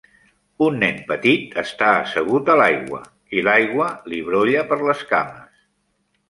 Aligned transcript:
Un 0.67 0.77
nen 0.83 0.95
petit 1.09 1.53
està 1.63 1.89
assegut 1.97 2.49
a 2.53 2.55
l'aigua 2.61 3.03
i 3.41 3.45
l'aigua 3.49 3.91
li 4.15 4.23
brolla 4.31 4.65
per 4.73 4.81
les 4.89 5.05
cames. 5.13 5.63